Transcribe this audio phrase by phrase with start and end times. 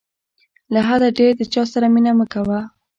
[0.73, 2.59] له حده ډېر د چاسره مینه مه کوه.